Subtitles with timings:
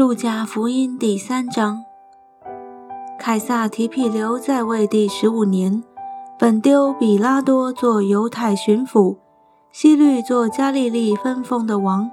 [0.00, 1.84] 路加福音第三章。
[3.18, 5.84] 凯撒提庇留在位第十五年，
[6.38, 9.18] 本丢比拉多做犹太巡抚，
[9.70, 12.10] 希律做加利利分封的王，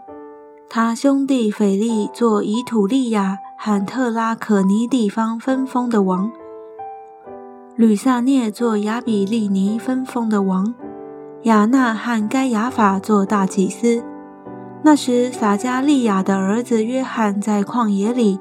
[0.69, 6.29] 他兄弟腓力做以土利亚和特拉可尼地方分封的王，
[7.77, 10.75] 吕萨涅做亚比利尼分封的王，
[11.43, 14.03] 亚纳和该亚法做大祭司。
[14.87, 18.39] 那时，撒加利亚的儿子约翰在旷野里，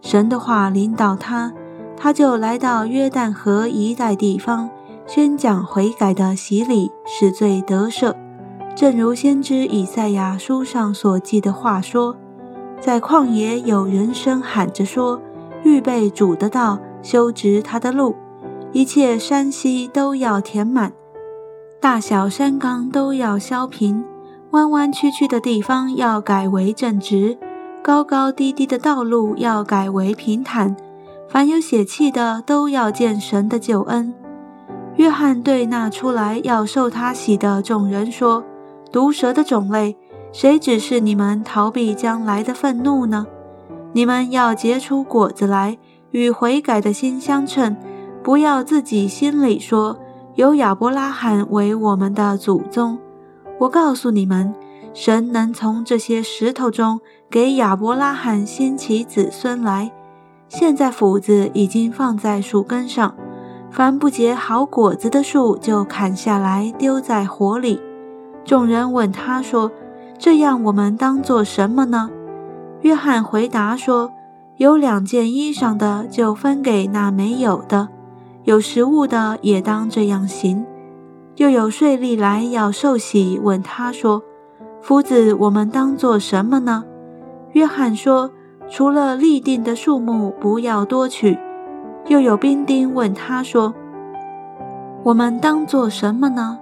[0.00, 1.52] 神的话领导他，
[1.96, 4.70] 他就来到约旦河一带地方，
[5.08, 8.14] 宣讲悔改的洗礼，使罪得赦。
[8.76, 12.16] 正如先知以赛亚书上所记的话说
[12.80, 15.20] ：“在旷野有人声喊着说，
[15.64, 18.14] 预备主的道，修直他的路，
[18.70, 20.92] 一切山溪都要填满，
[21.80, 24.04] 大小山冈都要削平。”
[24.50, 27.36] 弯弯曲曲的地方要改为正直，
[27.82, 30.74] 高高低低的道路要改为平坦。
[31.28, 34.14] 凡有血气的都要见神的救恩。
[34.96, 38.42] 约翰对那出来要受他洗的众人说
[38.90, 39.94] ：“毒蛇的种类，
[40.32, 43.26] 谁指示你们逃避将来的愤怒呢？
[43.92, 45.76] 你们要结出果子来，
[46.12, 47.76] 与悔改的心相称。
[48.22, 49.98] 不要自己心里说，
[50.36, 52.98] 有亚伯拉罕为我们的祖宗。”
[53.58, 54.54] 我告诉你们，
[54.94, 59.90] 神能从这些石头中给亚伯拉罕兴起子孙来。
[60.48, 63.14] 现在斧子已经放在树根上，
[63.70, 67.80] 凡不结好果子的树就砍下来丢在火里。
[68.44, 69.70] 众人问他说
[70.18, 72.10] ：“这样我们当做什么呢？”
[72.82, 74.12] 约翰回答说
[74.56, 77.88] ：“有两件衣裳的就分给那没有的，
[78.44, 80.64] 有食物的也当这样行。”
[81.38, 84.20] 又有税吏来要受洗，问他说
[84.82, 86.84] ：“夫子，我们当做什么呢？”
[87.54, 88.32] 约翰说
[88.68, 91.38] ：“除了立定的数目，不要多取。”
[92.08, 93.72] 又有兵丁问他说
[95.04, 96.58] ：“我们当做什么呢？”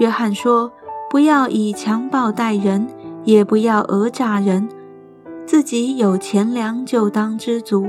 [0.00, 0.72] 约翰说
[1.08, 2.88] ：“不要以强暴待人，
[3.22, 4.68] 也不要讹诈人。
[5.46, 7.86] 自己有钱粮，就当知足。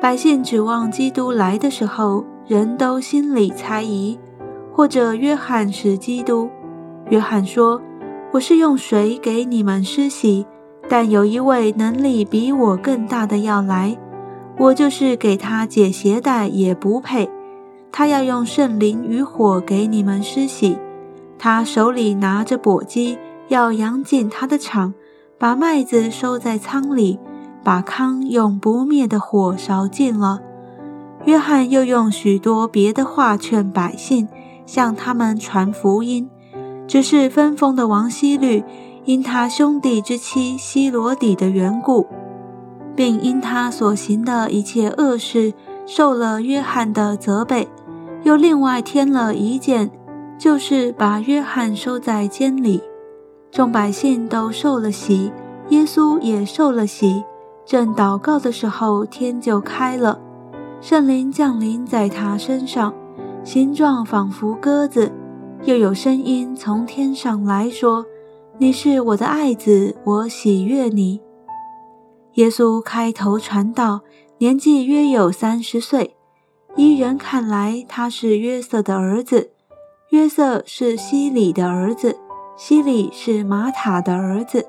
[0.00, 4.18] 百姓指望基督来的时候，人都心里猜疑。”
[4.76, 6.50] 或者约翰是基督。
[7.08, 7.80] 约翰说
[8.32, 10.44] ：“我是用水给你们施洗，
[10.86, 13.96] 但有一位能力比我更大的要来，
[14.58, 17.30] 我就是给他解鞋带也不配。
[17.90, 20.76] 他要用圣灵与火给你们施洗。
[21.38, 23.16] 他手里拿着簸箕，
[23.48, 24.92] 要扬进他的场，
[25.38, 27.18] 把麦子收在仓里，
[27.64, 30.40] 把糠用不灭的火烧尽了。”
[31.24, 34.28] 约翰又用许多别的话劝百姓。
[34.66, 36.28] 向他们传福音，
[36.86, 38.62] 只是分封的王希律
[39.04, 42.06] 因他兄弟之妻希罗底的缘故，
[42.94, 45.54] 并因他所行的一切恶事，
[45.86, 47.68] 受了约翰的责备，
[48.24, 49.90] 又另外添了一件，
[50.36, 52.82] 就是把约翰收在监里。
[53.52, 55.32] 众百姓都受了洗，
[55.68, 57.24] 耶稣也受了洗。
[57.64, 60.18] 正祷告的时候，天就开了，
[60.80, 62.92] 圣灵降临在他身上。
[63.46, 65.12] 形状仿佛鸽子，
[65.62, 68.04] 又有声音从天上来说
[68.58, 71.20] ：“你是我的爱子，我喜悦你。”
[72.34, 74.00] 耶稣开头传道，
[74.38, 76.16] 年纪约有三十岁。
[76.74, 79.52] 依人看来，他是约瑟的儿子，
[80.10, 82.18] 约瑟是西里的儿子，
[82.56, 84.66] 西里是玛塔的儿子，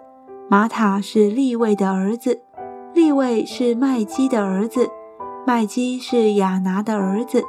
[0.48, 2.40] 玛塔是利位的儿子，
[2.94, 4.88] 利位是麦基的儿子，
[5.48, 7.44] 麦基是亚拿的儿子。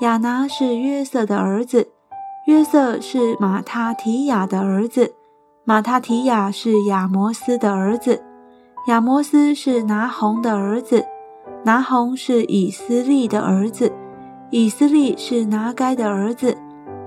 [0.00, 1.92] 亚拿是约瑟的儿子，
[2.46, 5.14] 约瑟是马他提亚的儿子，
[5.64, 8.20] 马他提亚是亚摩斯的儿子，
[8.88, 11.06] 亚摩斯是拿红的儿子，
[11.64, 13.92] 拿红是以斯利的儿子，
[14.50, 16.56] 以斯利是拿该的儿子，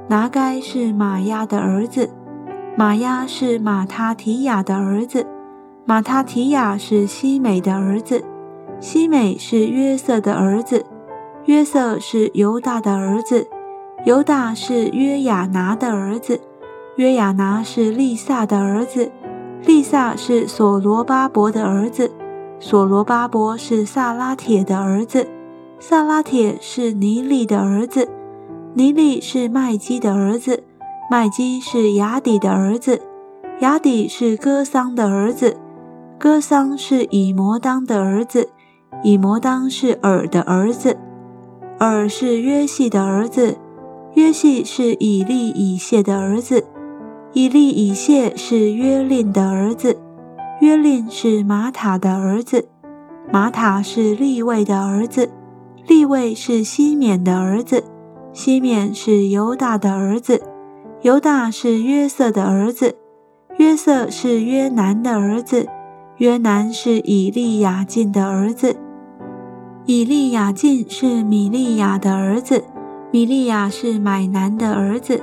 [0.07, 2.09] 拿该是玛亚的儿子，
[2.78, 5.28] 玛亚是马他提亚的儿子，
[5.84, 8.23] 马他提亚是西美的儿子，
[8.79, 10.85] 西美是约瑟的儿子。
[11.45, 13.47] 约瑟是犹大的儿子，
[14.03, 16.41] 犹大是约雅拿的儿子，
[16.95, 19.11] 约雅拿是利萨的儿子，
[19.63, 22.11] 利萨是所罗巴伯的儿子，
[22.59, 25.27] 所罗巴伯是萨拉铁的儿子，
[25.79, 28.09] 萨拉铁是尼利的儿子，
[28.73, 30.63] 尼利是麦基的儿子，
[31.11, 32.99] 麦基是雅底的儿子，
[33.59, 35.57] 雅底是哥桑的儿子，
[36.17, 38.49] 哥桑是以摩当的儿子，
[39.03, 40.97] 以摩当是尔的儿子。
[41.77, 43.57] 尔是约系的儿子，
[44.13, 46.63] 约系是以利以谢的儿子，
[47.33, 49.97] 以利以谢是约令的儿子，
[50.61, 52.69] 约令是玛塔的儿子，
[53.29, 55.29] 玛塔是利位的儿子，
[55.85, 57.83] 利位是西缅的儿子，
[58.31, 60.41] 西缅是犹大的儿子，
[61.01, 62.95] 犹大是约瑟的儿子，
[63.57, 65.67] 约瑟是约南的儿子，
[66.19, 68.78] 约南是以利亚敬的儿子，
[69.87, 72.64] 以利亚敬是米利亚的儿子，
[73.11, 75.22] 米利亚是买南的儿子，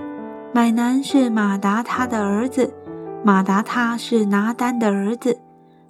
[0.52, 2.72] 买南是马达他的儿子，
[3.24, 5.38] 马达他是拿丹的儿子。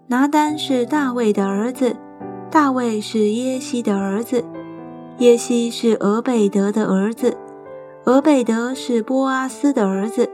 [0.07, 1.97] 拿丹是大卫的儿子，
[2.51, 4.43] 大卫是耶西的儿子，
[5.19, 7.37] 耶西是俄贝德的儿子，
[8.05, 10.31] 俄贝德是波阿斯的儿子，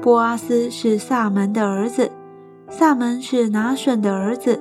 [0.00, 2.12] 波阿斯是萨门的儿子，
[2.68, 4.60] 萨门是拿顺的儿子，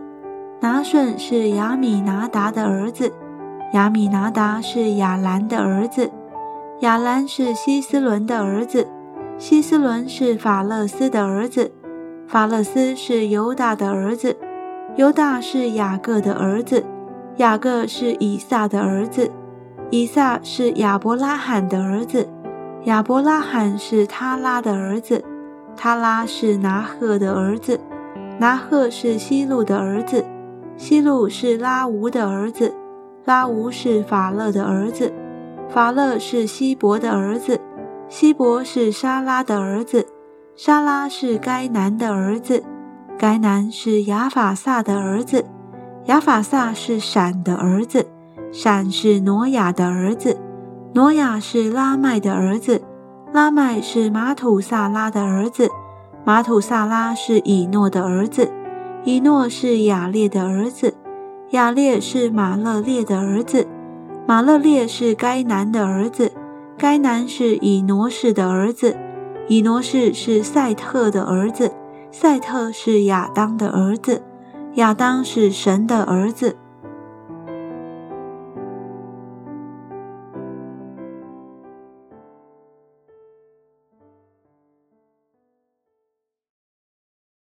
[0.62, 3.14] 拿顺是亚米拿达的儿子，
[3.72, 6.12] 亚米拿达是亚兰的儿子，
[6.82, 8.86] 亚兰是希斯伦的儿子，
[9.38, 11.72] 希斯伦是法勒斯的儿子，
[12.28, 14.36] 法勒斯是犹大的儿子。
[14.98, 16.84] 犹大是雅各的儿子，
[17.38, 19.32] 雅各是以撒的儿子，
[19.92, 22.28] 以撒是亚伯拉罕的儿子，
[22.84, 25.24] 亚伯拉罕是他拉的儿子，
[25.78, 27.80] 他拉是拿赫的儿子，
[28.40, 30.26] 拿赫是希路的儿子，
[30.80, 32.74] 希路是拉吾的儿子，
[33.26, 35.12] 拉吾是法勒的儿子，
[35.68, 37.60] 法勒是希伯的儿子，
[38.08, 40.08] 希伯是沙拉的儿子，
[40.56, 42.64] 沙拉是该男的儿子。
[43.18, 45.44] 该男是亚法萨的儿子，
[46.06, 48.08] 亚法萨是闪的儿子，
[48.54, 50.38] 闪是挪亚的儿子，
[50.94, 52.82] 挪亚是拉麦的儿子，
[53.34, 55.68] 拉麦是马土萨拉的儿子，
[56.24, 58.50] 马土萨拉是以诺的儿子，
[59.10, 60.94] 以诺是雅列的儿子，
[61.50, 63.66] 雅列是马勒列的儿子，
[64.28, 66.32] 马勒列是该男的儿子，
[66.78, 68.96] 该男是以挪士的儿子，
[69.48, 71.72] 以挪士是赛特的儿子。
[72.12, 74.22] 赛特是亚当的儿子，
[74.76, 76.56] 亚当是神的儿子。